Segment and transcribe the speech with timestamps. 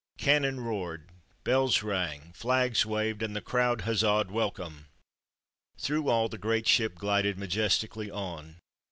[0.17, 1.11] Cannon roared,
[1.43, 4.87] bells rang, flags waved, and the crowd huzzaed welcome.
[5.77, 8.55] Through all the great ship glided majestically on.